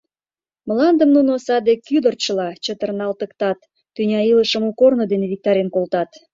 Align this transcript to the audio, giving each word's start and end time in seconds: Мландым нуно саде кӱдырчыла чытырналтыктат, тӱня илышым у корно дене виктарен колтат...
Мландым 0.67 1.09
нуно 1.17 1.31
саде 1.45 1.73
кӱдырчыла 1.87 2.49
чытырналтыктат, 2.63 3.59
тӱня 3.95 4.19
илышым 4.31 4.63
у 4.69 4.71
корно 4.79 5.03
дене 5.11 5.25
виктарен 5.31 5.67
колтат... 5.75 6.09